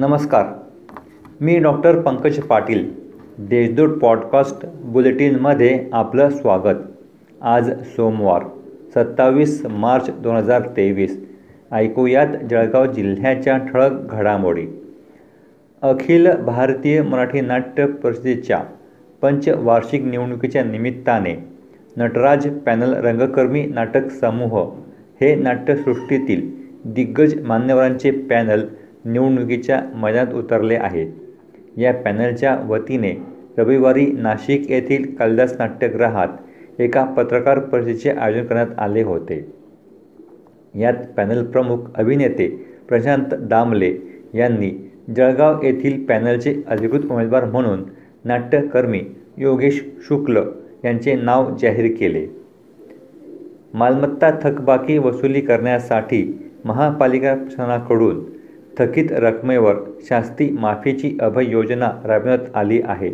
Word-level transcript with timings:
नमस्कार. 0.00 0.44
मी 1.40 1.58
doctor 1.58 2.00
Pankaj 2.00 2.38
Patil 2.40 2.90
Deshdoot 3.38 3.98
podcast 3.98 4.66
बुलेटिनमध्ये 4.66 5.88
आपलं 5.92 6.30
स्वागत. 6.30 6.78
आज 7.40 7.70
सोमवार 7.82 8.42
सत्तावीस 8.94 9.66
मार्च 9.66 10.10
दोन 10.22 10.36
हजार 10.36 10.62
तेवीस. 10.76 11.20
ऐकूयात 11.72 12.26
जळगाव 12.50 12.86
जिल्ह्याच्या 12.86 13.56
ठळक 13.56 13.90
घडामोडी. 14.10 14.66
अखिल 15.82 16.30
भारतीय 16.46 17.02
मराठी 17.02 17.40
नाट्य 17.40 17.86
परिषदेच्या 17.86 18.64
पंचवार्षिक 19.22 20.04
निवडणुकीच्या 20.04 20.64
निमित्ताने 20.64 21.34
नटराज 21.96 22.48
पॅनल 22.66 22.94
रंगकर्मी 22.94 23.66
नाटक 23.66 24.10
समूह 24.10 24.60
हे 25.20 25.34
नाट्यसृष्टीतील 25.34 26.50
दिग्गज 26.84 27.42
मान्यवरांचे 27.42 28.10
पॅनल 28.10 28.66
निवडणुकीच्या 29.04 29.80
मैदानात 29.94 30.34
उतरले 30.34 30.76
आहेत. 30.76 31.08
या 31.78 31.92
पॅनलच्या 31.94 32.56
वतीने 32.68 33.14
रविवारी 33.58 34.06
नाशिक 34.06 34.70
येथील 34.70 35.14
कालिदास 35.14 35.54
नाट्यगृहात 35.58 36.80
एका 36.80 37.04
पत्रकार 37.04 37.58
परिषदेचे 37.58 38.10
आयोजन 38.10 38.46
करण्यात 38.46 38.78
आले 38.78 39.02
होते. 39.02 39.44
यात 40.74 40.94
पॅनल 41.16 41.44
प्रमुख 41.44 41.90
अभिनेते 41.94 42.48
प्रशांत 42.88 43.34
दामले 43.40 43.94
यांनी 44.34 44.70
जळगाव 45.16 45.62
येथील 45.62 46.04
पॅनलचे 46.04 46.54
अधिकृत 46.66 47.10
उमेदवार 47.10 47.44
म्हणून 47.44 47.82
नाट्यकर्मी 48.24 49.00
योगेश 49.38 49.82
शुक्ल 50.08 50.42
यांचे 50.84 51.14
नाव 51.14 51.56
जाहीर 51.56 51.94
केले. 51.98 52.26
मालमत्ता 53.74 54.30
थकबाकी 54.42 54.98
वसुली 54.98 55.40
करण्यासाठी 55.40 56.22
महापालिका 56.64 57.34
प्रशासनाकडून 57.34 58.24
थकीत 58.78 59.12
रकमेवर 59.12 59.76
शास्ती 60.08 60.50
माफीची 60.50 61.16
अभय 61.20 61.44
योजना 61.44 61.90
राबविण्यात 62.04 62.56
आली 62.56 62.80
आहे. 62.84 63.10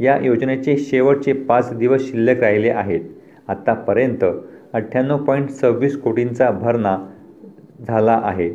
या 0.00 0.16
योजनेचे 0.22 0.76
शेवटचे 0.76 1.32
पाच 1.32 1.72
दिवस 1.74 2.08
शिल्लक 2.10 2.40
राहिले 2.40 2.70
आहेत. 2.70 3.00
आत्तापर्यंत 3.48 4.24
अठ्ठ्याण्णव 4.72 5.24
पॉईंट 5.24 5.50
सव्वीस 5.50 5.96
कोटींचा 5.96 6.50
भरणा 6.50 6.96
झाला 7.88 8.20
आहे. 8.24 8.50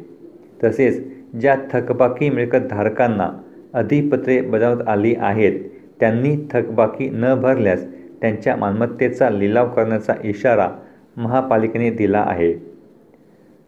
तसेच 0.63 1.01
ज्या 1.41 1.55
थकबाकी 1.71 2.29
मिळकतधारकांना 2.29 3.29
अधिपत्रे 3.73 4.41
बजावण्यात 4.41 4.87
आली 4.87 5.13
आहेत 5.19 5.59
त्यांनी 5.99 6.35
थकबाकी 6.51 7.09
न 7.09 7.33
भरल्यास 7.35 7.85
त्यांच्या 8.21 8.55
मालमत्तेचा 8.55 9.29
लिलाव 9.29 9.69
करण्याचा 9.69 10.13
इशारा 10.23 10.69
महापालिकेने 11.17 11.89
दिला 11.89 12.23
आहे. 12.27 12.53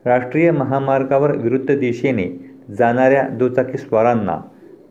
राष्ट्रीय 0.05 0.51
महामार्गावर 0.51 1.35
विरुद्ध 1.37 1.77
दिशेने 1.77 2.23
जाणाऱ्या 2.77 3.27
दुचाकीस्वारांना 3.27 4.37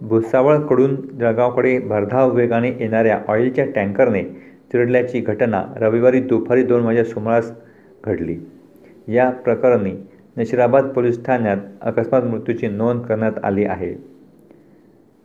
भुसावळकडून 0.00 0.94
जळगावकडे 1.20 1.78
भरधाव 1.78 2.30
वेगाने 2.30 2.68
येणाऱ्या 2.80 3.18
ऑइलच्या 3.28 3.64
टँकरने 3.74 4.22
चिरडल्याची 4.72 5.20
घटना 5.20 5.62
रविवारी 5.76 6.20
दुपारी 6.20 6.62
दोन 6.62 6.82
वाजल्या 6.82 7.04
सुमारास 7.04 7.52
घडली. 8.04 8.36
या 9.08 9.30
प्रकरणी 9.30 9.92
नशिराबाद 10.36 10.84
पोलीस 10.84 11.24
ठाण्यात 11.24 11.56
अकस्मात 11.80 12.22
मृत्यूची 12.22 12.68
नोंद 12.68 13.02
करण्यात 13.02 13.44
आली 13.44 13.64
आहे. 13.64 13.94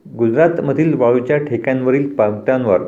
गुजरातमधील 0.05 0.93
वाळूच्या 0.93 1.37
ठेक्यांवरील 1.37 2.09
पंक्त्यांवर 2.15 2.81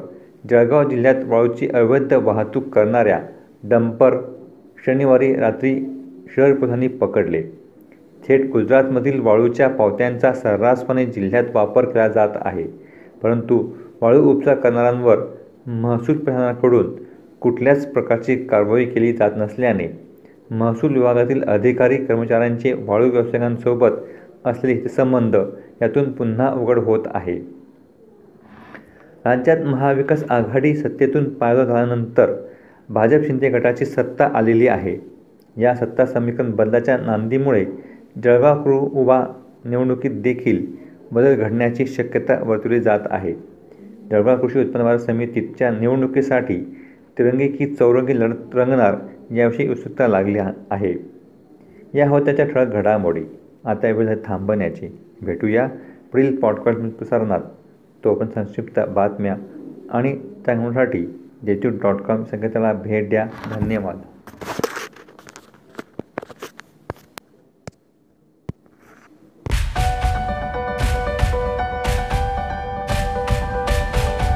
जळगाव 0.50 0.90
जिल्ह्यात 0.90 1.24
वाळूची 1.26 1.68
अवैध 1.68 2.14
वाहतूक 2.14 2.70
करणाऱ्या 2.70 3.20
डंपर 3.64 4.18
शनिवारी 4.86 5.36
रात्री 5.36 5.76
शहर 6.36 6.54
पोलिसांनी 6.54 6.88
पकडले. 6.88 7.44
थेट 8.28 8.50
गुजरातमधील 8.52 9.20
वाळूच्या 9.20 9.68
पावत्यांचा 9.68 10.34
सर्रासपणे 10.34 11.06
जिल्ह्यात 11.06 11.44
वापर 11.54 11.86
केला 11.86 12.08
जात 12.08 12.30
आहे. 12.36 12.64
परंतु 13.24 13.68
वाळू 14.02 14.24
उपसा 14.24 14.54
करणाऱ्यांवर 14.54 15.18
महसूल 15.68 16.18
प्रशासनाकडून 16.18 16.96
कुठल्याच 17.42 17.92
प्रकारची 17.92 18.36
कारवाई 18.36 18.86
केली 18.86 19.14
जात 19.14 19.32
नसल्याने 19.38 19.88
महसूल 20.52 20.94
विभागातील 20.94 21.44
अधिकारी 21.44 21.98
कर्मचाऱ्यांचे 21.98 22.74
वाळू 22.74 23.10
व्यावसायिकांसोबत 23.10 23.92
असलेले 24.46 24.76
हितसंबंध 24.76 25.36
यातून 25.82 26.12
पुन्हा 26.12 26.54
उघड 26.54 26.80
होत 26.80 27.06
आहे. 27.06 27.38
राज्यात 29.26 29.58
महाविकास 29.66 30.24
आघाडी 30.30 30.76
सत्तेतून 30.76 31.30
पायदा 31.30 31.64
झाल्यानंतर 31.64 32.34
भाजप 32.90 33.26
शिंदे 33.26 33.50
गटाची 33.50 33.86
सत्ता 33.86 34.30
आलेली 34.34 34.68
आहे. 34.68 34.98
या 35.58 35.76
सत्ता 35.76 36.06
समीकरण 36.06 36.52
बदलाच्या 36.52 36.98
नांदीमुळे 36.98 37.66
जळगाव 38.24 38.64
कृ 38.64 38.72
उभा 38.72 39.26
निवडणुकीत 39.66 40.12
देखील 40.12 40.66
बदल 41.12 41.36
घडण्याची 41.36 41.86
शक्यता 41.86 42.44
वर्तवली 42.44 42.80
जात 42.80 43.00
आहे. 43.06 43.34
जळगाव 44.12 44.38
कृषी 44.38 44.60
उत्पन्न 44.60 44.86
बाजार 44.86 44.98
समितीच्या 44.98 45.70
निवडणुकीसाठी 45.72 46.78
तिरंगी 47.18 47.48
की 47.48 47.68
चौरंगी 47.68 48.20
लढत 48.20 48.56
रंगणार 48.56 48.96
याविषयी 49.34 49.70
उत्सुकता 49.70 50.08
लागली 50.08 50.40
आहे. 50.72 50.94
या 51.94 52.10
होत्याच्या 52.10 52.46
ठळक 52.46 52.68
घडामोडी. 52.68 53.22
आता 53.66 53.90
वेळ 53.90 54.18
थांबण्याची 54.26 54.88
भेटूया. 55.22 55.68
पुढील 56.12 56.36
पॉडकास्ट 56.36 56.80
प्रसारणात 56.80 57.42
तो 58.04 58.16
आपण 58.16 58.28
संक्षिप्त 58.36 58.80
बातम्या 58.90 59.36
आणि 59.90 60.20
सांगण्यासाठी 60.46 61.02
जेट्यूब 61.46 61.74
डॉट 61.82 61.96
कॉम 61.96 62.24
संकेताला 62.24 62.74
भेट 62.74 63.10
द्या. 63.10 63.28
धन्यवाद. 63.56 63.98